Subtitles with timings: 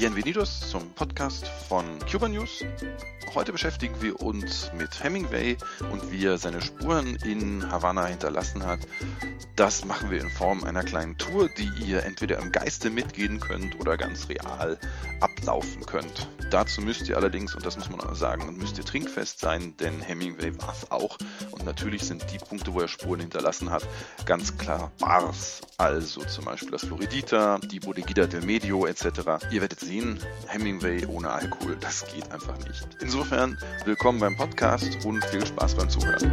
[0.00, 2.64] Bienvenidos zum Podcast von Cuba News.
[3.34, 5.58] Heute beschäftigen wir uns mit Hemingway
[5.92, 8.80] und wie er seine Spuren in Havanna hinterlassen hat.
[9.56, 13.78] Das machen wir in Form einer kleinen Tour, die ihr entweder im Geiste mitgehen könnt
[13.78, 14.78] oder ganz real
[15.20, 16.30] ablaufen könnt.
[16.50, 20.00] Dazu müsst ihr allerdings, und das muss man auch sagen, müsst ihr trinkfest sein, denn
[20.00, 21.18] Hemingway war es auch.
[21.50, 23.86] Und natürlich sind die Punkte, wo er Spuren hinterlassen hat,
[24.24, 25.60] ganz klar Bars.
[25.76, 29.44] Also zum Beispiel das Floridita, die Bodeguita del Medio etc.
[29.50, 32.86] Ihr werdet sehen, Hemingway ohne Alkohol, das geht einfach nicht.
[33.00, 36.32] Insofern willkommen beim Podcast und viel Spaß beim Zuhören.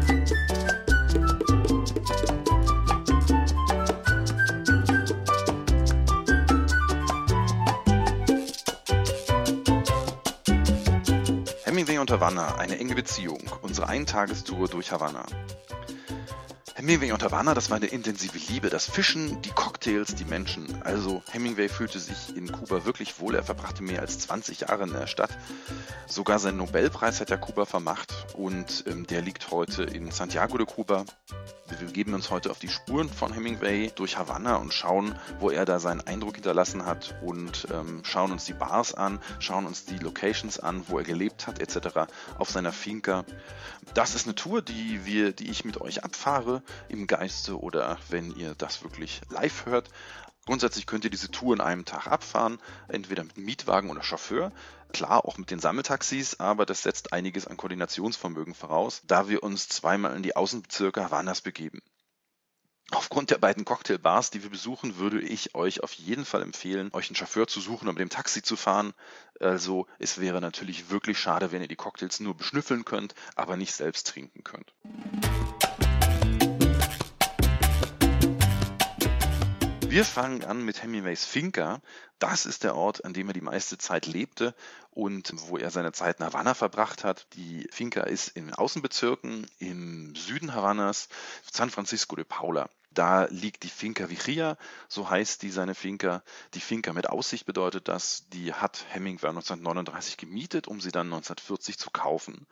[11.64, 15.26] Hemingway und Havanna, eine enge Beziehung, unsere Eintagestour durch Havanna.
[16.78, 18.70] Hemingway und Havana, das war eine intensive Liebe.
[18.70, 20.80] Das Fischen, die Cocktails, die Menschen.
[20.84, 23.34] Also Hemingway fühlte sich in Kuba wirklich wohl.
[23.34, 25.32] Er verbrachte mehr als 20 Jahre in der Stadt.
[26.06, 30.68] Sogar seinen Nobelpreis hat er Kuba vermacht und ähm, der liegt heute in Santiago de
[30.68, 31.04] Cuba.
[31.68, 35.66] Wir begeben uns heute auf die Spuren von Hemingway durch Havanna und schauen, wo er
[35.66, 39.98] da seinen Eindruck hinterlassen hat und ähm, schauen uns die Bars an, schauen uns die
[39.98, 42.10] Locations an, wo er gelebt hat etc.
[42.38, 43.26] auf seiner Finca.
[43.94, 48.36] Das ist eine Tour, die wir, die ich mit euch abfahre im Geiste oder wenn
[48.36, 49.90] ihr das wirklich live hört.
[50.46, 54.54] Grundsätzlich könnt ihr diese Tour in einem Tag abfahren, entweder mit Mietwagen oder Chauffeur.
[54.94, 59.68] Klar, auch mit den Sammeltaxis, aber das setzt einiges an Koordinationsvermögen voraus, da wir uns
[59.68, 61.82] zweimal in die Außenbezirke Havanas begeben.
[62.92, 67.10] Aufgrund der beiden Cocktailbars, die wir besuchen, würde ich euch auf jeden Fall empfehlen, euch
[67.10, 68.94] einen Chauffeur zu suchen und mit dem Taxi zu fahren.
[69.42, 73.74] Also es wäre natürlich wirklich schade, wenn ihr die Cocktails nur beschnüffeln könnt, aber nicht
[73.74, 74.74] selbst trinken könnt.
[79.98, 81.82] Wir fangen an mit Hemingways Finca.
[82.20, 84.54] Das ist der Ort, an dem er die meiste Zeit lebte
[84.92, 87.26] und wo er seine Zeit in Havanna verbracht hat.
[87.34, 91.10] Die Finca ist in Außenbezirken im Süden Havannas,
[91.52, 92.70] San Francisco de Paula.
[92.92, 94.58] Da liegt die Finca Vigia,
[94.88, 96.22] so heißt die seine Finca.
[96.54, 101.80] Die Finca mit Aussicht bedeutet das, die hat Hemingway 1939 gemietet, um sie dann 1940
[101.80, 102.46] zu kaufen.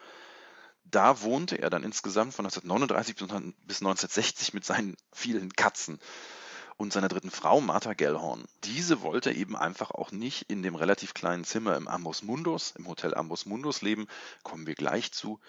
[0.84, 3.16] Da wohnte er dann insgesamt von 1939
[3.68, 6.00] bis 1960 mit seinen vielen Katzen
[6.78, 8.46] und seiner dritten Frau Martha Gellhorn.
[8.64, 12.88] Diese wollte eben einfach auch nicht in dem relativ kleinen Zimmer im Ambos Mundus, im
[12.88, 14.08] Hotel Ambos Mundus leben,
[14.44, 15.40] kommen wir gleich zu.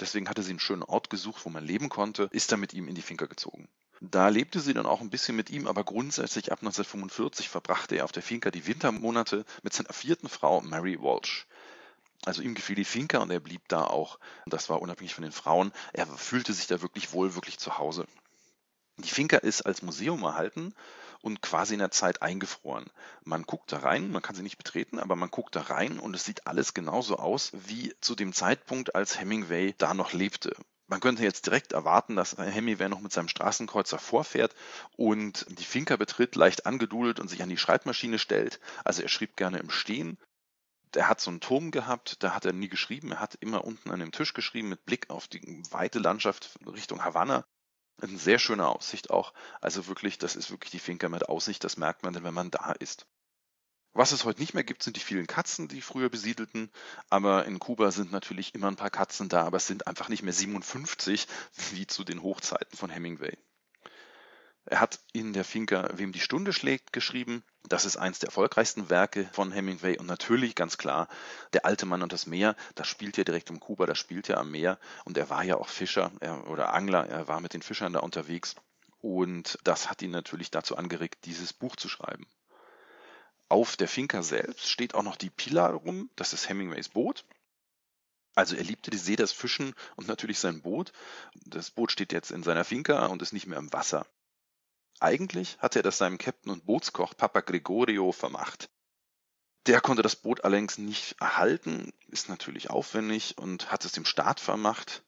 [0.00, 2.88] Deswegen hatte sie einen schönen Ort gesucht, wo man leben konnte, ist dann mit ihm
[2.88, 3.68] in die Finca gezogen.
[4.00, 8.04] Da lebte sie dann auch ein bisschen mit ihm, aber grundsätzlich ab 1945 verbrachte er
[8.04, 11.46] auf der Finca die Wintermonate mit seiner vierten Frau Mary Walsh.
[12.26, 14.18] Also ihm gefiel die Finca und er blieb da auch.
[14.46, 15.72] Das war unabhängig von den Frauen.
[15.92, 18.06] Er fühlte sich da wirklich wohl, wirklich zu Hause.
[18.98, 20.72] Die Finca ist als Museum erhalten
[21.20, 22.90] und quasi in der Zeit eingefroren.
[23.24, 26.14] Man guckt da rein, man kann sie nicht betreten, aber man guckt da rein und
[26.14, 30.54] es sieht alles genauso aus wie zu dem Zeitpunkt, als Hemingway da noch lebte.
[30.86, 34.54] Man könnte jetzt direkt erwarten, dass Hemingway noch mit seinem Straßenkreuzer vorfährt
[34.96, 38.60] und die Finca betritt, leicht angedudelt und sich an die Schreibmaschine stellt.
[38.84, 40.18] Also er schrieb gerne im Stehen.
[40.94, 43.12] Er hat so einen Turm gehabt, da hat er nie geschrieben.
[43.12, 45.40] Er hat immer unten an dem Tisch geschrieben mit Blick auf die
[45.70, 47.44] weite Landschaft Richtung Havanna.
[48.00, 49.32] Eine sehr schöne Aussicht auch.
[49.60, 52.50] Also wirklich, das ist wirklich die Finca mit Aussicht, das merkt man denn, wenn man
[52.50, 53.06] da ist.
[53.96, 56.72] Was es heute nicht mehr gibt, sind die vielen Katzen, die früher besiedelten.
[57.10, 60.24] Aber in Kuba sind natürlich immer ein paar Katzen da, aber es sind einfach nicht
[60.24, 61.28] mehr 57
[61.70, 63.38] wie zu den Hochzeiten von Hemingway.
[64.66, 67.44] Er hat in der Finca Wem die Stunde schlägt geschrieben.
[67.68, 71.08] Das ist eins der erfolgreichsten Werke von Hemingway und natürlich ganz klar
[71.52, 72.56] Der alte Mann und das Meer.
[72.74, 75.56] Das spielt ja direkt um Kuba, das spielt ja am Meer und er war ja
[75.56, 77.06] auch Fischer er, oder Angler.
[77.06, 78.54] Er war mit den Fischern da unterwegs
[79.00, 82.26] und das hat ihn natürlich dazu angeregt, dieses Buch zu schreiben.
[83.50, 86.08] Auf der Finca selbst steht auch noch die Pila rum.
[86.16, 87.26] Das ist Hemingways Boot.
[88.34, 90.92] Also er liebte die See, das Fischen und natürlich sein Boot.
[91.44, 94.06] Das Boot steht jetzt in seiner Finca und ist nicht mehr im Wasser.
[95.00, 98.70] Eigentlich hatte er das seinem Captain und Bootskoch Papa Gregorio vermacht.
[99.66, 104.40] Der konnte das Boot allerdings nicht erhalten, ist natürlich aufwendig und hat es dem Staat
[104.40, 105.02] vermacht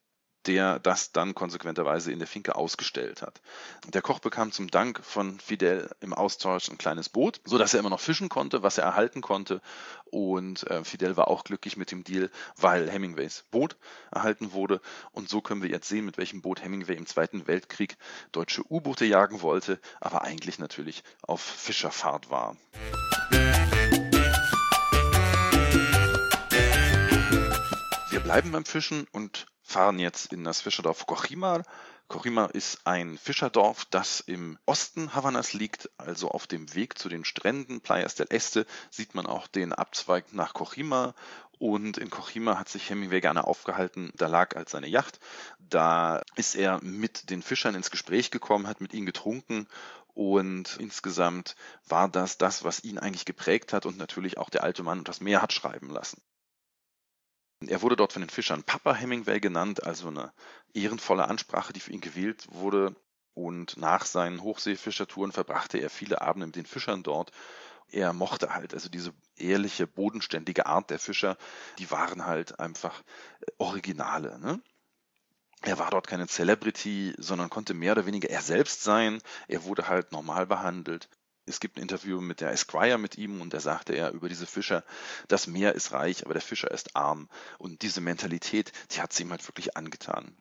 [0.46, 3.40] der das dann konsequenterweise in der Finke ausgestellt hat.
[3.88, 7.81] Der Koch bekam zum Dank von Fidel im Austausch ein kleines Boot, so dass er
[7.81, 9.60] immer noch fischen konnte, was er erhalten konnte.
[10.04, 13.76] Und äh, Fidel war auch glücklich mit dem Deal, weil Hemingways Boot
[14.10, 14.81] erhalten wurde.
[15.12, 17.96] Und so können wir jetzt sehen, mit welchem Boot Hemingway im Zweiten Weltkrieg
[18.32, 22.56] deutsche U-Boote jagen wollte, aber eigentlich natürlich auf Fischerfahrt war.
[28.10, 31.65] Wir bleiben beim Fischen und fahren jetzt in das Fischerdorf Cochimar.
[32.09, 37.25] Corima ist ein Fischerdorf, das im Osten Havanas liegt, also auf dem Weg zu den
[37.25, 41.15] Stränden Playas del Este sieht man auch den Abzweig nach Corima
[41.59, 44.13] und in Cochima hat sich Hemingway gerne aufgehalten.
[44.15, 45.19] Da lag als seine Yacht.
[45.59, 49.67] Da ist er mit den Fischern ins Gespräch gekommen, hat mit ihnen getrunken
[50.15, 51.57] und insgesamt
[51.89, 55.09] war das das, was ihn eigentlich geprägt hat und natürlich auch der alte Mann und
[55.09, 56.23] das Meer hat schreiben lassen.
[57.61, 60.32] Er wurde dort von den Fischern Papa Hemingway genannt, also eine
[60.75, 62.94] ehrenvolle Ansprache, die für ihn gewählt wurde.
[63.35, 67.32] Und nach seinen Hochseefischertouren verbrachte er viele Abende mit den Fischern dort.
[67.88, 71.37] Er mochte halt also diese ehrliche, bodenständige Art der Fischer,
[71.79, 73.00] die waren halt einfach
[73.41, 74.38] äh, Originale.
[74.38, 74.61] Ne?
[75.62, 79.20] Er war dort keine Celebrity, sondern konnte mehr oder weniger er selbst sein.
[79.49, 81.08] Er wurde halt normal behandelt.
[81.48, 84.46] Es gibt ein Interview mit der Esquire mit ihm und da sagte er über diese
[84.46, 84.82] Fischer,
[85.28, 87.28] das Meer ist reich, aber der Fischer ist arm.
[87.58, 90.37] Und diese Mentalität, die hat sie ihm halt wirklich angetan.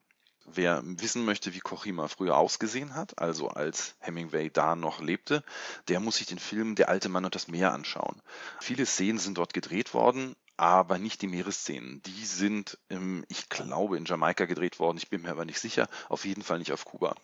[0.47, 5.43] Wer wissen möchte, wie Kochima früher ausgesehen hat, also als Hemingway da noch lebte,
[5.89, 8.19] der muss sich den Film Der alte Mann und das Meer anschauen.
[8.59, 12.01] Viele Szenen sind dort gedreht worden, aber nicht die Meeresszenen.
[12.03, 12.79] Die sind,
[13.27, 14.97] ich glaube, in Jamaika gedreht worden.
[14.97, 15.87] Ich bin mir aber nicht sicher.
[16.09, 17.15] Auf jeden Fall nicht auf Kuba.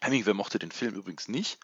[0.00, 1.58] Hemingway mochte den Film übrigens nicht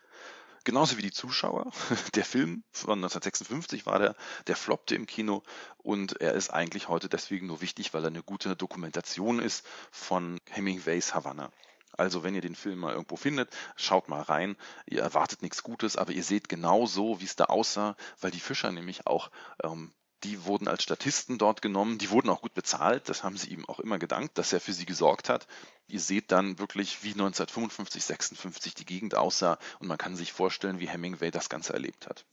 [0.67, 1.71] genauso wie die Zuschauer.
[2.15, 4.17] Der Film von 1956 war der,
[4.49, 5.43] der floppte im Kino
[5.79, 10.39] und er ist eigentlich heute deswegen nur wichtig, weil er eine gute Dokumentation ist von
[10.51, 11.51] Hemingways Havanna.
[11.93, 14.57] Also wenn ihr den Film mal irgendwo findet, schaut mal rein.
[14.87, 18.41] Ihr erwartet nichts Gutes, aber ihr seht genau so, wie es da aussah, weil die
[18.41, 19.31] Fischer nämlich auch
[19.62, 23.51] ähm, die wurden als Statisten dort genommen, die wurden auch gut bezahlt, das haben sie
[23.51, 25.47] ihm auch immer gedankt, dass er für sie gesorgt hat.
[25.89, 30.81] Ihr seht dann wirklich, wie 1955, 56 die Gegend aussah und man kann sich vorstellen,
[30.81, 32.25] wie Hemingway das Ganze erlebt hat.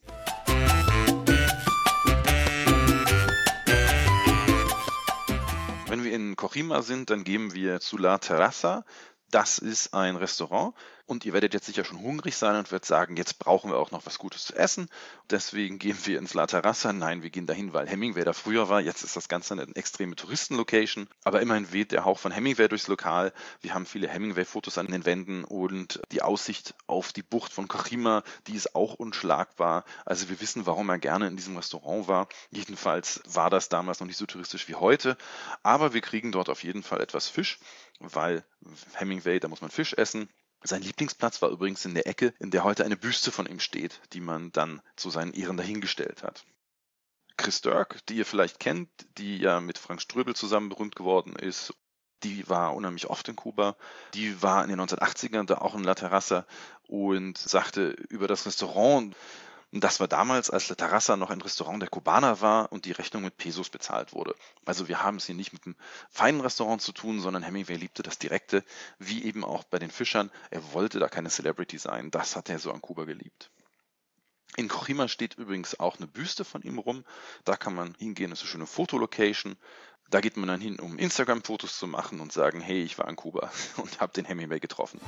[5.88, 8.84] Wenn wir in Cochima sind, dann gehen wir zu La Terraza.
[9.34, 10.76] Das ist ein Restaurant
[11.06, 13.92] und ihr werdet jetzt sicher schon hungrig sein und werdet sagen, jetzt brauchen wir auch
[13.92, 14.90] noch was Gutes zu essen.
[15.30, 16.94] Deswegen gehen wir ins La Terraza.
[16.94, 18.80] Nein, wir gehen dahin, weil Hemingway da früher war.
[18.80, 21.10] Jetzt ist das Ganze eine extreme Touristenlocation.
[21.24, 23.34] Aber immerhin weht der Hauch von Hemingway durchs Lokal.
[23.62, 28.24] Wir haben viele Hemingway-Fotos an den Wänden und die Aussicht auf die Bucht von Kochima,
[28.48, 29.84] die ist auch unschlagbar.
[30.06, 32.28] Also wir wissen, warum er gerne in diesem Restaurant war.
[32.52, 35.18] Jedenfalls war das damals noch nicht so touristisch wie heute.
[35.64, 37.60] Aber wir kriegen dort auf jeden Fall etwas Fisch,
[38.00, 38.46] weil
[38.94, 40.30] Hemingway, da muss man Fisch essen.
[40.64, 44.00] Sein Lieblingsplatz war übrigens in der Ecke, in der heute eine Büste von ihm steht,
[44.14, 46.46] die man dann zu seinen Ehren dahingestellt hat.
[47.36, 51.74] Chris Dirk, die ihr vielleicht kennt, die ja mit Frank Ströbel zusammen berühmt geworden ist,
[52.24, 53.76] die war unheimlich oft in Kuba.
[54.14, 56.46] Die war in den 1980ern da auch in La Terraza
[56.88, 59.16] und sagte über das Restaurant,
[59.82, 63.24] das war damals, als La Terraza noch ein Restaurant der Kubaner war und die Rechnung
[63.24, 64.36] mit Pesos bezahlt wurde.
[64.66, 65.76] Also wir haben es hier nicht mit einem
[66.12, 68.64] feinen Restaurant zu tun, sondern Hemingway liebte das Direkte,
[69.00, 70.30] wie eben auch bei den Fischern.
[70.52, 72.12] Er wollte da keine Celebrity sein.
[72.12, 73.50] Das hat er so an Kuba geliebt.
[74.56, 77.04] In Cochima steht übrigens auch eine Büste von ihm rum.
[77.44, 79.56] Da kann man hingehen, das ist eine schöne Fotolocation.
[80.12, 83.16] Da geht man dann hin, um Instagram-Fotos zu machen und sagen, hey, ich war in
[83.16, 85.02] Kuba und habe den Hemingway getroffen.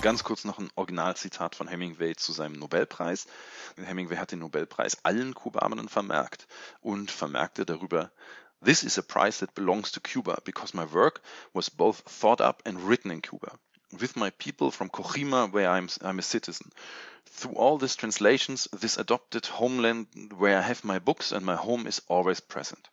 [0.00, 3.26] Ganz kurz noch ein Originalzitat von Hemingway zu seinem Nobelpreis.
[3.76, 6.46] Hemingway hat den Nobelpreis allen Kubanern vermerkt
[6.80, 8.10] und vermerkte darüber,
[8.64, 11.20] This is a prize that belongs to Cuba because my work
[11.52, 13.58] was both thought up and written in Cuba.
[13.92, 16.70] With my people from Cochima, where I'm, I'm a citizen.
[17.26, 21.86] Through all these translations, this adopted homeland where I have my books and my home
[21.86, 22.88] is always present.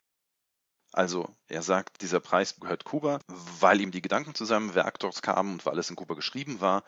[0.97, 3.19] Also er sagt, dieser Preis gehört Kuba,
[3.59, 6.59] weil ihm die Gedanken zu seinem Werk dort kamen und weil es in Kuba geschrieben
[6.59, 6.83] war.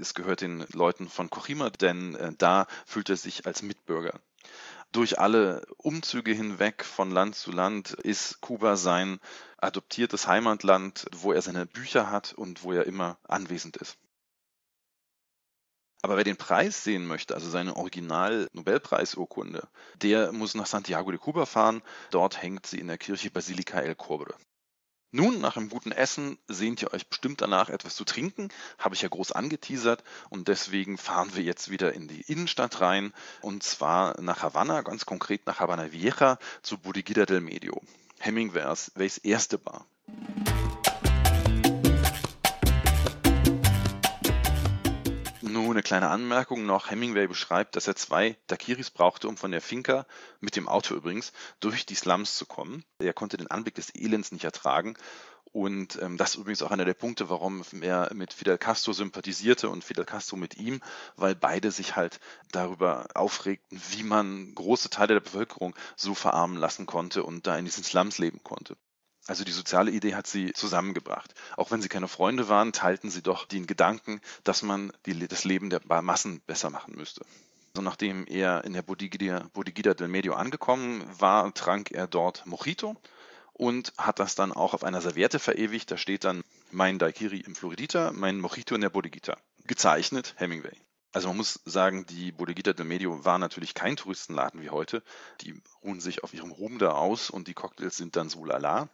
[0.00, 4.18] Es gehört den Leuten von Cochima, denn äh, da fühlt er sich als Mitbürger.
[4.92, 9.20] Durch alle Umzüge hinweg von Land zu Land ist Kuba sein
[9.58, 13.98] adoptiertes Heimatland, wo er seine Bücher hat und wo er immer anwesend ist.
[16.02, 19.68] Aber wer den Preis sehen möchte, also seine Original-Nobelpreisurkunde,
[20.00, 21.82] der muss nach Santiago de Cuba fahren.
[22.10, 24.34] Dort hängt sie in der Kirche Basilica El Cobre.
[25.12, 29.02] Nun, nach einem guten Essen sehnt ihr euch bestimmt danach etwas zu trinken, habe ich
[29.02, 34.20] ja groß angeteasert und deswegen fahren wir jetzt wieder in die Innenstadt rein und zwar
[34.20, 37.82] nach Havanna, ganz konkret nach Habana Vieja zu Bodegida del Medio,
[38.20, 39.84] Hemingways erste Bar.
[45.70, 46.90] Nur eine kleine Anmerkung noch.
[46.90, 50.04] Hemingway beschreibt, dass er zwei Dakiris brauchte, um von der Finca,
[50.40, 52.84] mit dem Auto übrigens, durch die Slums zu kommen.
[52.98, 54.96] Er konnte den Anblick des Elends nicht ertragen
[55.52, 59.68] und ähm, das ist übrigens auch einer der Punkte, warum er mit Fidel Castro sympathisierte
[59.68, 60.80] und Fidel Castro mit ihm,
[61.14, 62.18] weil beide sich halt
[62.50, 67.64] darüber aufregten, wie man große Teile der Bevölkerung so verarmen lassen konnte und da in
[67.64, 68.76] diesen Slums leben konnte.
[69.26, 71.34] Also die soziale Idee hat sie zusammengebracht.
[71.56, 75.44] Auch wenn sie keine Freunde waren, teilten sie doch den Gedanken, dass man die, das
[75.44, 77.24] Leben der Massen besser machen müsste.
[77.74, 82.96] Also nachdem er in der Bodigida, Bodigida del Medio angekommen war, trank er dort Mojito
[83.52, 85.90] und hat das dann auch auf einer Serviette verewigt.
[85.90, 89.36] Da steht dann mein Daikiri im Floridita, mein Mojito in der Bodeguita.
[89.66, 90.76] Gezeichnet Hemingway.
[91.12, 95.02] Also man muss sagen, die Bodeguita del Medio war natürlich kein Touristenladen wie heute.
[95.40, 98.88] Die ruhen sich auf ihrem Ruhm da aus und die Cocktails sind dann so lala.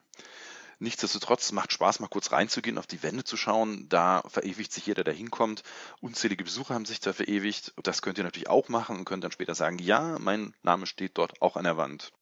[0.78, 3.88] Nichtsdestotrotz macht Spaß, mal kurz reinzugehen, auf die Wände zu schauen.
[3.88, 5.62] Da verewigt sich jeder, der hinkommt.
[6.00, 7.72] Unzählige Besucher haben sich da verewigt.
[7.82, 11.16] Das könnt ihr natürlich auch machen und könnt dann später sagen, ja, mein Name steht
[11.16, 12.12] dort auch an der Wand.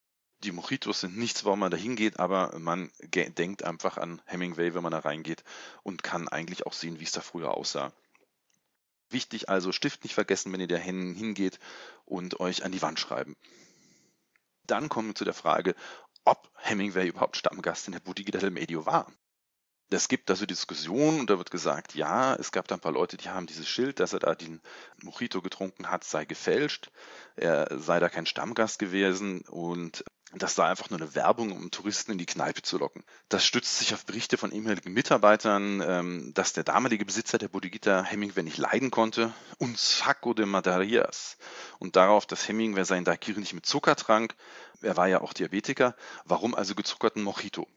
[0.45, 4.83] Die Mojitos sind nichts, warum man da hingeht, aber man denkt einfach an Hemingway, wenn
[4.83, 5.43] man da reingeht
[5.83, 7.93] und kann eigentlich auch sehen, wie es da früher aussah.
[9.09, 11.59] Wichtig also, Stift nicht vergessen, wenn ihr da hingeht
[12.05, 13.37] und euch an die Wand schreiben.
[14.67, 15.75] Dann kommen wir zu der Frage,
[16.25, 19.07] ob Hemingway überhaupt Stammgast in der Boutique del Medio war.
[19.90, 23.16] Es gibt also Diskussionen und da wird gesagt, ja, es gab da ein paar Leute,
[23.16, 24.61] die haben dieses Schild, dass er da den
[25.02, 26.90] Mojito getrunken hat, sei gefälscht.
[27.37, 30.04] Er sei da kein Stammgast gewesen und
[30.38, 33.05] das sei einfach nur eine Werbung, um Touristen in die Kneipe zu locken.
[33.29, 38.03] Das stützt sich auf Berichte von ehemaligen Mitarbeitern, ähm, dass der damalige Besitzer der Bodeguita
[38.03, 41.37] Hemingway nicht leiden konnte, un saco de madarias.
[41.79, 44.35] Und darauf, dass Hemingway seinen Daiquiri nicht mit Zucker trank.
[44.83, 45.95] Er war ja auch Diabetiker.
[46.25, 47.69] Warum also gezuckerten Mojito?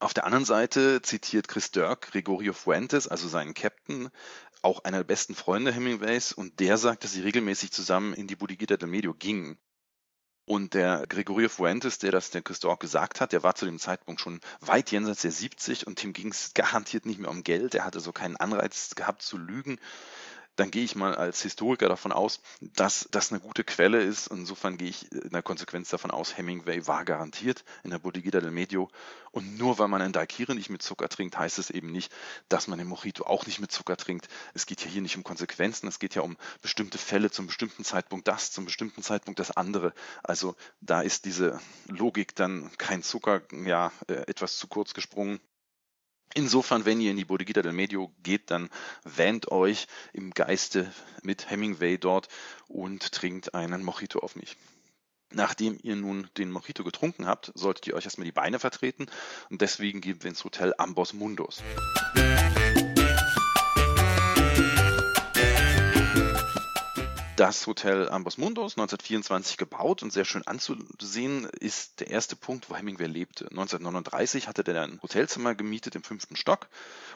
[0.00, 4.10] Auf der anderen Seite zitiert Chris Dirk Gregorio Fuentes, also seinen Captain,
[4.60, 8.36] auch einer der besten Freunde Hemingways, und der sagt, dass sie regelmäßig zusammen in die
[8.36, 9.58] Bodeguita del Medio gingen.
[10.46, 14.20] Und der Gregorio Fuentes, der das der Christoph gesagt hat, der war zu dem Zeitpunkt
[14.20, 17.74] schon weit jenseits der 70 und ihm ging es garantiert nicht mehr um Geld.
[17.74, 19.78] Er hatte so keinen Anreiz gehabt zu lügen
[20.56, 24.28] dann gehe ich mal als Historiker davon aus, dass das eine gute Quelle ist.
[24.28, 28.50] Insofern gehe ich in der Konsequenz davon aus, Hemingway war garantiert in der Bodeguita del
[28.50, 28.90] Medio.
[29.32, 32.12] Und nur weil man einen Daikiri nicht mit Zucker trinkt, heißt es eben nicht,
[32.48, 34.28] dass man den Mojito auch nicht mit Zucker trinkt.
[34.54, 37.84] Es geht ja hier nicht um Konsequenzen, es geht ja um bestimmte Fälle zum bestimmten
[37.84, 39.92] Zeitpunkt das, zum bestimmten Zeitpunkt das andere.
[40.22, 45.40] Also da ist diese Logik dann kein Zucker, ja, äh, etwas zu kurz gesprungen.
[46.32, 48.70] Insofern, wenn ihr in die Bodeguita del Medio geht, dann
[49.04, 52.28] wähnt euch im Geiste mit Hemingway dort
[52.66, 54.56] und trinkt einen Mojito auf mich.
[55.32, 59.06] Nachdem ihr nun den Mojito getrunken habt, solltet ihr euch erstmal die Beine vertreten
[59.50, 61.62] und deswegen gehen wir ins Hotel Ambos Mundos.
[67.44, 72.74] Das Hotel Ambos Mundos, 1924 gebaut und sehr schön anzusehen, ist der erste Punkt, wo
[72.74, 73.50] Hemingway lebte.
[73.50, 76.68] 1939 hatte er ein Hotelzimmer gemietet im fünften Stock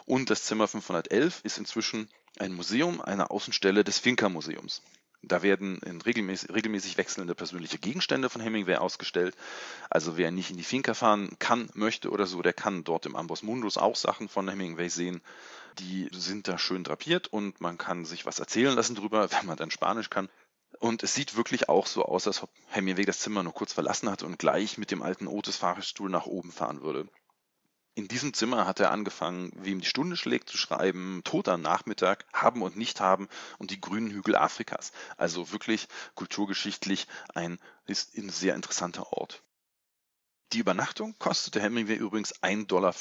[0.05, 4.83] und das Zimmer 511 ist inzwischen ein Museum, eine Außenstelle des Finca Museums.
[5.23, 9.37] Da werden regelmäßig, regelmäßig, wechselnde persönliche Gegenstände von Hemingway ausgestellt.
[9.91, 13.17] Also wer nicht in die Finca fahren kann, möchte oder so, der kann dort im
[13.17, 15.21] Ambos Mundus auch Sachen von Hemingway sehen.
[15.81, 19.57] Die sind da schön drapiert und man kann sich was erzählen lassen drüber, wenn man
[19.57, 20.29] dann Spanisch kann.
[20.79, 24.11] Und es sieht wirklich auch so aus, als ob Hemingway das Zimmer nur kurz verlassen
[24.11, 27.09] hat und gleich mit dem alten Otis-Fahrstuhl nach oben fahren würde.
[27.99, 31.63] In diesem Zimmer hat er angefangen, wie ihm die Stunde schlägt, zu schreiben, Tod am
[31.63, 33.29] Nachmittag, haben und nicht haben
[33.59, 34.93] und die grünen Hügel Afrikas.
[35.17, 39.43] Also wirklich kulturgeschichtlich ein, ist ein sehr interessanter Ort.
[40.53, 42.95] Die Übernachtung kostete Hemingway übrigens 1,50 Dollar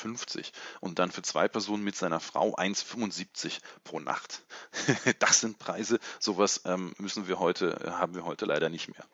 [0.82, 4.48] und dann für zwei Personen mit seiner Frau 1,75 pro Nacht.
[5.20, 9.06] Das sind Preise, sowas ähm, müssen wir heute, haben wir heute leider nicht mehr.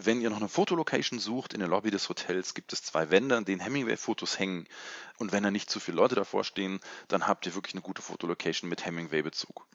[0.00, 3.36] Wenn ihr noch eine Fotolocation sucht, in der Lobby des Hotels gibt es zwei Wände,
[3.36, 4.68] an denen Hemingway-Fotos hängen.
[5.16, 6.78] Und wenn da nicht zu viele Leute davor stehen,
[7.08, 9.66] dann habt ihr wirklich eine gute Fotolocation mit Hemingway-Bezug.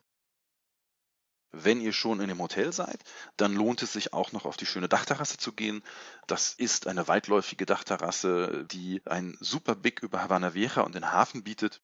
[1.52, 3.04] Wenn ihr schon in dem Hotel seid,
[3.36, 5.84] dann lohnt es sich auch noch auf die schöne Dachterrasse zu gehen.
[6.26, 11.44] Das ist eine weitläufige Dachterrasse, die einen super Blick über Havana Vieja und den Hafen
[11.44, 11.82] bietet.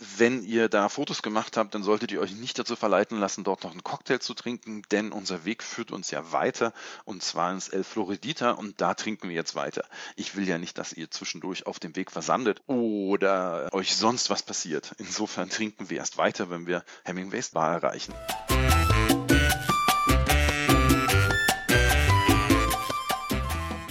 [0.00, 3.64] Wenn ihr da Fotos gemacht habt, dann solltet ihr euch nicht dazu verleiten lassen, dort
[3.64, 6.72] noch einen Cocktail zu trinken, denn unser Weg führt uns ja weiter
[7.04, 9.84] und zwar ins El Floridita und da trinken wir jetzt weiter.
[10.14, 14.44] Ich will ja nicht, dass ihr zwischendurch auf dem Weg versandet oder euch sonst was
[14.44, 14.94] passiert.
[14.98, 18.14] Insofern trinken wir erst weiter, wenn wir Hemingways Bar erreichen.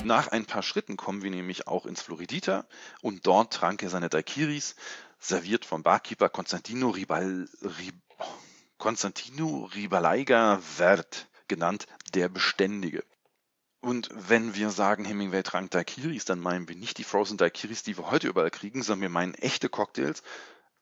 [0.07, 2.65] Nach ein paar Schritten kommen wir nämlich auch ins Floridita
[3.01, 4.77] und dort trank er seine Daiquiris
[5.19, 7.95] serviert vom Barkeeper Constantino Ribal, Rib,
[8.77, 13.03] Konstantino Ribalaiga Wert, genannt der Beständige.
[13.79, 17.97] Und wenn wir sagen, Hemingway trank Daiquiris, dann meinen wir nicht die Frozen Daiquiris, die
[17.97, 20.23] wir heute überall kriegen, sondern wir meinen echte Cocktails.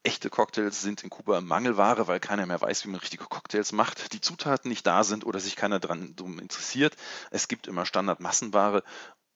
[0.04, 4.14] Echte Cocktails sind in Kuba Mangelware, weil keiner mehr weiß, wie man richtige Cocktails macht,
[4.14, 6.96] die Zutaten nicht da sind oder sich keiner daran interessiert.
[7.32, 8.84] Es gibt immer Standardmassenware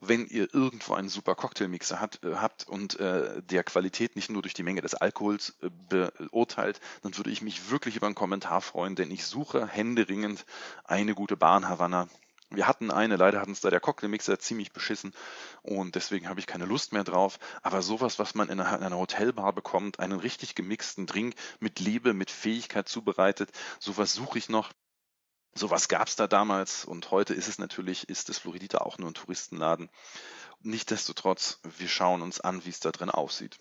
[0.02, 4.42] wenn ihr irgendwo einen super Cocktailmixer hat, äh, habt und äh, der Qualität nicht nur
[4.42, 8.62] durch die Menge des Alkohols äh, beurteilt, dann würde ich mich wirklich über einen Kommentar
[8.62, 10.46] freuen, denn ich suche händeringend
[10.86, 12.08] eine gute Bahn Havanna.
[12.52, 15.14] Wir hatten eine, leider hat uns da der Cocktailmixer ziemlich beschissen
[15.62, 17.38] und deswegen habe ich keine Lust mehr drauf.
[17.62, 22.32] Aber sowas, was man in einer Hotelbar bekommt, einen richtig gemixten Drink mit Liebe, mit
[22.32, 24.72] Fähigkeit zubereitet, sowas suche ich noch.
[25.56, 29.10] Sowas gab es da damals und heute ist es natürlich, ist das Floridita auch nur
[29.10, 29.90] ein Touristenladen.
[30.62, 33.58] Nichtsdestotrotz, wir schauen uns an, wie es da drin aussieht.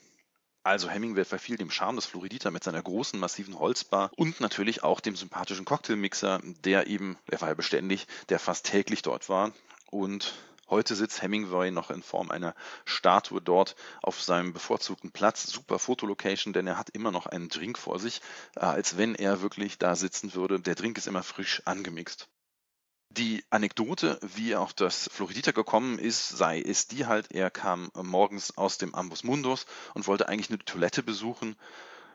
[0.64, 5.00] Also Hemingway verfiel dem Charme des Floridita mit seiner großen, massiven Holzbar und natürlich auch
[5.00, 9.52] dem sympathischen Cocktailmixer, der eben, der war ja beständig, der fast täglich dort war
[9.90, 10.34] und
[10.70, 15.46] Heute sitzt Hemingway noch in Form einer Statue dort auf seinem bevorzugten Platz.
[15.46, 18.20] Super Fotolocation, denn er hat immer noch einen Drink vor sich,
[18.56, 20.60] äh, als wenn er wirklich da sitzen würde.
[20.60, 22.28] Der Drink ist immer frisch angemixt.
[23.10, 27.90] Die Anekdote, wie er auf das Floridita gekommen ist, sei es die halt, er kam
[27.94, 31.56] morgens aus dem Ambus Mundus und wollte eigentlich eine Toilette besuchen.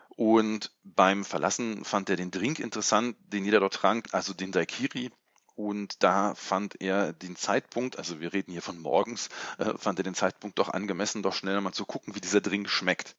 [0.10, 5.12] Und beim Verlassen fand er den Drink interessant, den jeder dort trank, also den Daikiri.
[5.56, 9.30] Und da fand er den Zeitpunkt, also wir reden hier von morgens,
[9.60, 12.70] äh, fand er den Zeitpunkt doch angemessen, doch schnell mal zu gucken, wie dieser Drink
[12.70, 13.16] schmeckt.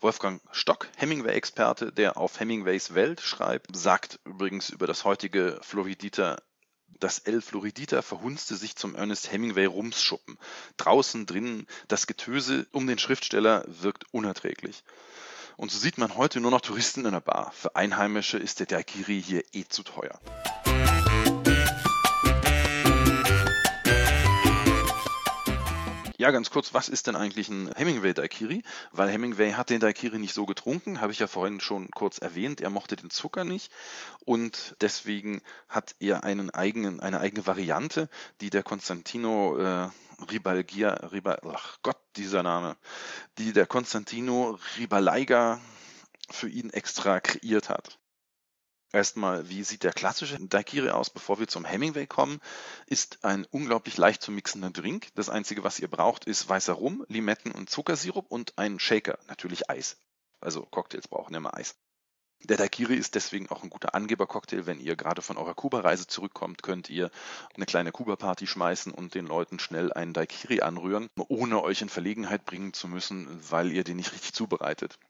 [0.00, 6.38] Wolfgang Stock, Hemingway-Experte, der auf Hemingways Welt schreibt, sagt übrigens über das heutige Floridita,
[7.00, 10.38] das El Floridita verhunzte sich zum Ernest Hemingway Rumsschuppen.
[10.76, 14.84] Draußen, drinnen, das Getöse um den Schriftsteller wirkt unerträglich.
[15.56, 17.52] Und so sieht man heute nur noch Touristen in der Bar.
[17.52, 20.18] Für Einheimische ist der Daiquiri hier eh zu teuer.
[26.16, 28.62] Ja, ganz kurz, was ist denn eigentlich ein Hemingway Daiquiri?
[28.92, 32.60] Weil Hemingway hat den Daiquiri nicht so getrunken, habe ich ja vorhin schon kurz erwähnt.
[32.60, 33.72] Er mochte den Zucker nicht
[34.24, 38.08] und deswegen hat er einen eigenen, eine eigene Variante,
[38.40, 39.90] die der Konstantino äh,
[40.30, 42.76] Ribalgia, Ribal, ach Gott, dieser Name,
[43.38, 45.60] die der Konstantino Ribalaiga
[46.30, 47.98] für ihn extra kreiert hat.
[48.94, 52.38] Erstmal, wie sieht der klassische Daiquiri aus, bevor wir zum Hemingway kommen?
[52.86, 55.08] Ist ein unglaublich leicht zu mixender Drink.
[55.16, 59.68] Das Einzige, was ihr braucht, ist weißer Rum, Limetten und Zuckersirup und einen Shaker, natürlich
[59.68, 59.96] Eis.
[60.40, 61.74] Also Cocktails brauchen immer Eis.
[62.44, 64.64] Der Daiquiri ist deswegen auch ein guter Angebercocktail.
[64.66, 67.10] Wenn ihr gerade von eurer Kuba-Reise zurückkommt, könnt ihr
[67.56, 72.44] eine kleine Kuba-Party schmeißen und den Leuten schnell einen Daiquiri anrühren, ohne euch in Verlegenheit
[72.44, 75.00] bringen zu müssen, weil ihr den nicht richtig zubereitet.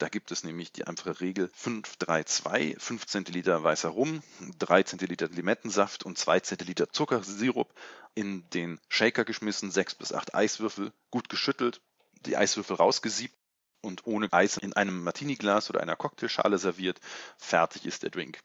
[0.00, 4.22] Da gibt es nämlich die einfache Regel 532, 5 Zentiliter weißer Rum,
[4.58, 7.74] 3 Zentiliter Limettensaft und 2 Zentiliter Zuckersirup
[8.14, 11.82] in den Shaker geschmissen, 6 bis 8 Eiswürfel, gut geschüttelt,
[12.24, 13.36] die Eiswürfel rausgesiebt
[13.82, 16.98] und ohne Eis in einem Martini-Glas oder einer Cocktailschale serviert.
[17.36, 18.38] Fertig ist der Drink.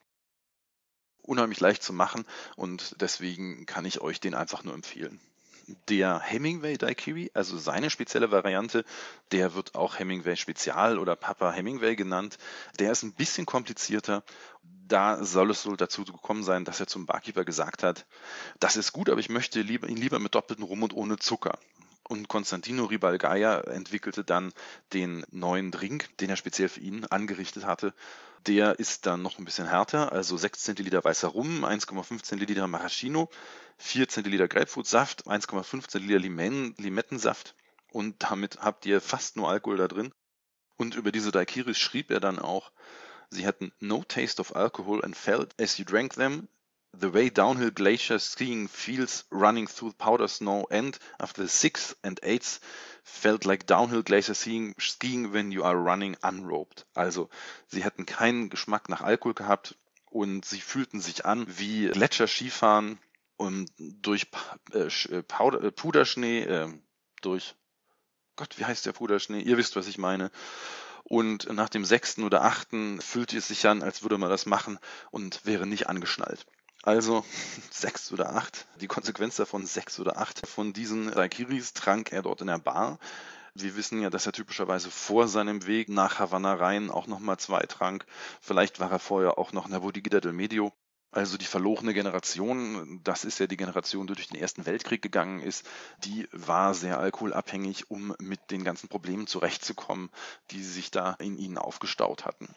[1.21, 2.25] Unheimlich leicht zu machen
[2.57, 5.21] und deswegen kann ich euch den einfach nur empfehlen
[5.89, 8.86] der Hemingway Daiquiri, also seine spezielle Variante,
[9.32, 12.38] der wird auch Hemingway Spezial oder Papa Hemingway genannt.
[12.80, 14.23] Der ist ein bisschen komplizierter.
[14.88, 18.06] Da soll es wohl dazu gekommen sein, dass er zum Barkeeper gesagt hat,
[18.60, 21.58] das ist gut, aber ich möchte ihn lieber mit doppeltem Rum und ohne Zucker.
[22.07, 24.53] Und Konstantino Ribalgaia entwickelte dann
[24.93, 27.93] den neuen Drink, den er speziell für ihn angerichtet hatte.
[28.45, 33.29] Der ist dann noch ein bisschen härter, also 6 Zentiliter weißer Rum, 1,5 Zentiliter Maraschino,
[33.77, 37.55] 4 Zentiliter Grapefruitsaft, 1,5 Zentiliter Limettensaft
[37.91, 40.13] und damit habt ihr fast nur Alkohol da drin.
[40.77, 42.71] Und über diese Daiquiris schrieb er dann auch,
[43.29, 46.47] sie hatten no taste of alcohol and felt as you drank them
[46.99, 52.19] The way downhill glacier skiing feels running through powder snow and after the sixth and
[52.23, 52.60] eighth
[53.03, 56.86] felt like downhill glacier skiing, skiing when you are running unroped.
[56.93, 57.29] Also
[57.67, 59.75] sie hätten keinen Geschmack nach Alkohol gehabt
[60.10, 62.99] und sie fühlten sich an wie Gletscherskifahren
[63.38, 64.27] und durch
[64.73, 66.69] äh, äh äh, Puderschnee, äh,
[67.21, 67.55] durch
[68.36, 69.41] Gott, wie heißt der Puderschnee?
[69.41, 70.31] Ihr wisst, was ich meine.
[71.03, 74.79] Und nach dem sechsten oder achten fühlte es sich an, als würde man das machen
[75.12, 76.45] und wäre nicht angeschnallt.
[76.85, 77.25] Also
[77.71, 78.67] sechs oder acht.
[78.79, 82.99] Die Konsequenz davon sechs oder acht von diesen Daiquiris trank er dort in der Bar.
[83.55, 87.63] Wir wissen ja, dass er typischerweise vor seinem Weg nach Havanna rein auch nochmal zwei
[87.63, 88.05] trank.
[88.39, 90.71] Vielleicht war er vorher auch noch in der Bodigida del Medio.
[91.11, 95.39] Also die verlorene Generation, das ist ja die Generation, die durch den Ersten Weltkrieg gegangen
[95.39, 95.65] ist,
[96.03, 100.11] die war sehr alkoholabhängig, um mit den ganzen Problemen zurechtzukommen,
[100.51, 102.53] die sich da in ihnen aufgestaut hatten.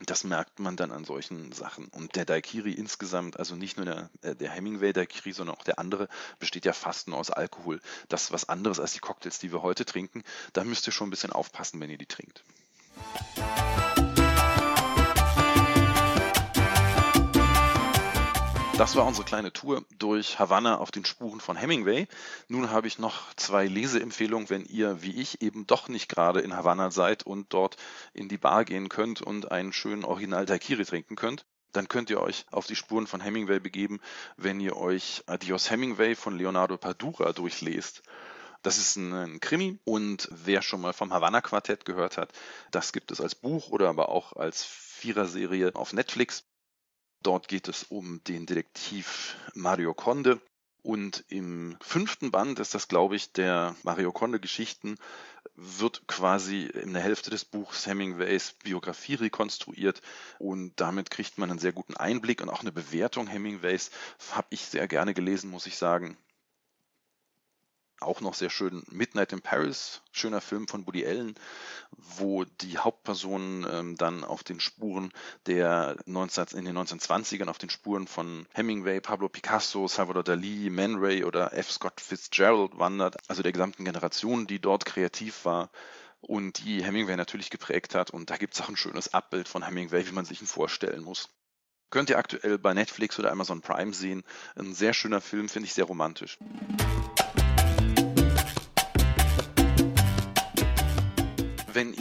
[0.00, 1.88] Das merkt man dann an solchen Sachen.
[1.88, 5.78] Und der Daikiri insgesamt, also nicht nur der, äh, der Hemingway Daikiri, sondern auch der
[5.78, 7.80] andere, besteht ja fast nur aus Alkohol.
[8.08, 10.22] Das ist was anderes als die Cocktails, die wir heute trinken.
[10.52, 12.44] Da müsst ihr schon ein bisschen aufpassen, wenn ihr die trinkt.
[18.78, 22.06] Das war unsere kleine Tour durch Havanna auf den Spuren von Hemingway.
[22.48, 26.54] Nun habe ich noch zwei Leseempfehlungen, wenn ihr wie ich eben doch nicht gerade in
[26.54, 27.78] Havanna seid und dort
[28.12, 31.46] in die Bar gehen könnt und einen schönen Original Daiquiri trinken könnt.
[31.72, 33.98] Dann könnt ihr euch auf die Spuren von Hemingway begeben,
[34.36, 38.02] wenn ihr euch Adios Hemingway von Leonardo Padura durchlest.
[38.62, 42.30] Das ist ein, Krimi und wer schon mal vom Havanna Quartett gehört hat,
[42.72, 46.44] das gibt es als Buch oder aber auch als Viererserie auf Netflix.
[47.22, 50.40] Dort geht es um den Detektiv Mario Conde.
[50.82, 54.98] Und im fünften Band ist das, glaube ich, der Mario Conde-Geschichten,
[55.56, 60.02] wird quasi in der Hälfte des Buchs Hemingways Biografie rekonstruiert
[60.38, 63.90] und damit kriegt man einen sehr guten Einblick und auch eine Bewertung Hemingways.
[64.30, 66.16] Habe ich sehr gerne gelesen, muss ich sagen.
[68.00, 71.34] Auch noch sehr schön Midnight in Paris, schöner Film von Woody Allen,
[71.96, 75.12] wo die Hauptpersonen ähm, dann auf den Spuren
[75.46, 80.96] der 19, in den 1920ern auf den Spuren von Hemingway, Pablo Picasso, Salvador Dali, Man
[80.96, 81.70] Ray oder F.
[81.70, 85.70] Scott Fitzgerald wandert, also der gesamten Generation, die dort kreativ war
[86.20, 88.10] und die Hemingway natürlich geprägt hat.
[88.10, 91.02] Und da gibt es auch ein schönes Abbild von Hemingway, wie man sich ihn vorstellen
[91.02, 91.30] muss.
[91.90, 94.24] Könnt ihr aktuell bei Netflix oder Amazon Prime sehen.
[94.56, 96.38] Ein sehr schöner Film, finde ich sehr romantisch.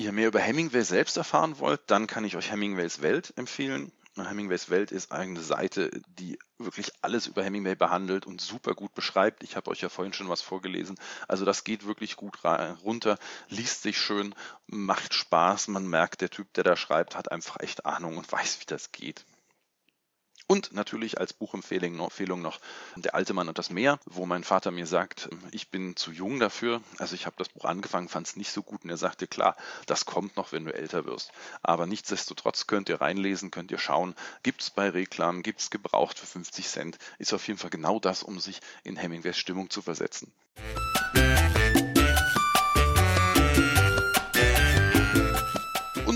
[0.06, 3.92] Ihr mehr über Hemingway selbst erfahren wollt, dann kann ich euch Hemingways Welt empfehlen.
[4.16, 9.44] Hemingways Welt ist eine Seite, die wirklich alles über Hemingway behandelt und super gut beschreibt.
[9.44, 10.96] Ich habe euch ja vorhin schon was vorgelesen.
[11.28, 13.18] Also das geht wirklich gut runter,
[13.50, 14.34] liest sich schön,
[14.68, 15.68] macht Spaß.
[15.68, 18.92] Man merkt, der Typ, der da schreibt, hat einfach echt Ahnung und weiß, wie das
[18.94, 19.26] geht.
[20.48, 22.60] Und natürlich als Buchempfehlung noch
[22.96, 26.40] Der alte Mann und das Meer, wo mein Vater mir sagt, ich bin zu jung
[26.40, 26.82] dafür.
[27.00, 29.56] Also ich habe das Buch angefangen, fand es nicht so gut und er sagte, klar,
[29.88, 31.32] das kommt noch, wenn du älter wirst.
[31.64, 36.20] Aber nichtsdestotrotz könnt ihr reinlesen, könnt ihr schauen, gibt es bei Reklam, gibt es gebraucht
[36.20, 36.98] für 50 Cent.
[37.18, 40.32] Ist auf jeden Fall genau das, um sich in Hemingways Stimmung zu versetzen.
[41.16, 41.55] Und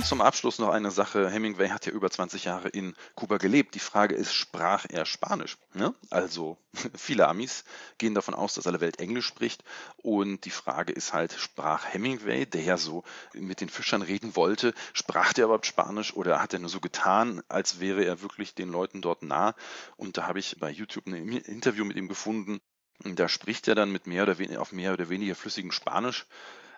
[0.10, 1.30] zum Abschluss noch eine Sache.
[1.30, 3.76] Hemingway hat ja über 20 Jahre in Kuba gelebt.
[3.76, 5.60] Die Frage ist, sprach er Spanisch?
[5.76, 5.94] Ja?
[6.10, 6.58] Also
[6.96, 7.64] viele Amis
[8.00, 9.64] gehen davon aus, dass alle Welt Englisch spricht.
[9.98, 14.74] Und die Frage ist halt, sprach Hemingway, der ja so mit den Fischern reden wollte,
[14.94, 18.70] sprach der überhaupt Spanisch oder hat er nur so getan, als wäre er wirklich den
[18.70, 19.54] Leuten dort nah?
[19.96, 22.60] Und da habe ich bei YouTube ein Interview mit ihm gefunden.
[23.04, 26.26] Da spricht er dann mit mehr oder weniger auf mehr oder weniger flüssigem Spanisch.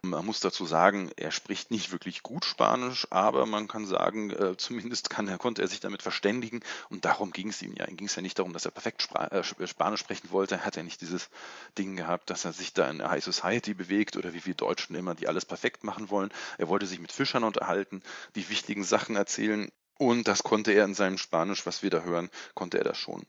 [0.04, 4.58] Man muss dazu sagen, er spricht nicht wirklich gut Spanisch, aber man kann sagen, äh,
[4.58, 7.86] zumindest kann, konnte er sich damit verständigen und darum ging es ihm ja.
[7.86, 10.56] Ihm ging es ja nicht darum, dass er perfekt Spra äh, Spanisch sprechen wollte.
[10.56, 11.30] Er hat ja nicht dieses
[11.78, 14.96] Ding gehabt, dass er sich da in der High Society bewegt oder wie wir Deutschen
[14.96, 16.34] immer, die alles perfekt machen wollen.
[16.58, 18.02] Er wollte sich mit Fischern unterhalten,
[18.34, 22.32] die wichtigen Sachen erzählen und das konnte er in seinem Spanisch, was wir da hören,
[22.56, 23.24] konnte er das schon.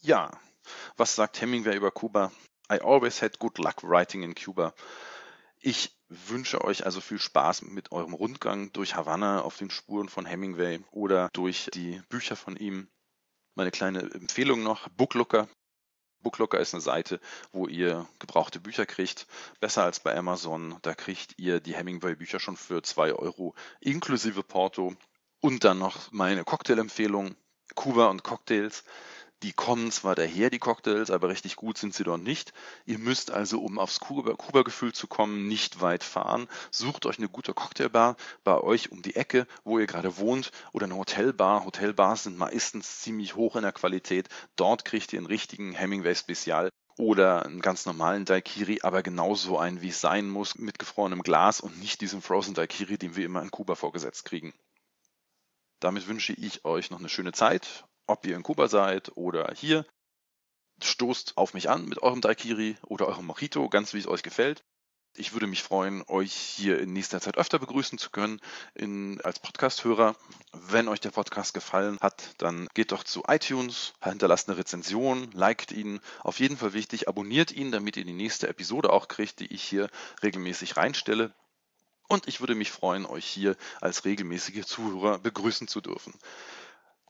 [0.00, 0.30] Ja,
[0.96, 2.32] was sagt Hemingway über Kuba?
[2.70, 4.72] I always had good luck writing in Cuba.
[5.58, 10.24] Ich wünsche euch also viel Spaß mit eurem Rundgang durch Havanna auf den Spuren von
[10.24, 12.88] Hemingway oder durch die Bücher von ihm.
[13.56, 15.48] Meine kleine Empfehlung noch, Booklooker.
[16.20, 19.26] Booklooker ist eine Seite, wo ihr gebrauchte Bücher kriegt.
[19.58, 20.78] Besser als bei Amazon.
[20.82, 24.94] Da kriegt ihr die Hemingway-Bücher schon für 2 Euro inklusive Porto.
[25.40, 27.34] Und dann noch meine Cocktail-Empfehlung.
[27.74, 28.84] Kuba und Cocktails.
[29.42, 32.52] Die kommen zwar daher, die Cocktails, aber richtig gut sind sie doch nicht.
[32.84, 36.46] Ihr müsst also, um aufs Kuba-Gefühl zu kommen, nicht weit fahren.
[36.70, 40.84] Sucht euch eine gute Cocktailbar bei euch um die Ecke, wo ihr gerade wohnt, oder
[40.84, 41.64] eine Hotelbar.
[41.64, 44.28] Hotelbars sind meistens ziemlich hoch in der Qualität.
[44.56, 49.80] Dort kriegt ihr einen richtigen Hemingway Spezial oder einen ganz normalen Daikiri, aber genauso einen,
[49.80, 53.40] wie es sein muss, mit gefrorenem Glas und nicht diesen Frozen Daikiri, den wir immer
[53.40, 54.52] in Kuba vorgesetzt kriegen.
[55.80, 59.86] Damit wünsche ich euch noch eine schöne Zeit ob ihr in Kuba seid oder hier.
[60.82, 64.64] Stoßt auf mich an mit eurem Daikiri oder eurem Mojito, ganz wie es euch gefällt.
[65.16, 68.40] Ich würde mich freuen, euch hier in nächster Zeit öfter begrüßen zu können
[68.74, 70.14] in, als Podcast-Hörer.
[70.52, 75.72] Wenn euch der Podcast gefallen hat, dann geht doch zu iTunes, hinterlasst eine Rezension, liked
[75.72, 76.00] ihn.
[76.20, 79.62] Auf jeden Fall wichtig, abonniert ihn, damit ihr die nächste Episode auch kriegt, die ich
[79.62, 79.90] hier
[80.22, 81.34] regelmäßig reinstelle.
[82.08, 86.14] Und ich würde mich freuen, euch hier als regelmäßige Zuhörer begrüßen zu dürfen.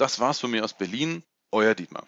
[0.00, 1.22] Das war's von mir aus Berlin.
[1.52, 2.06] Euer Dietmar.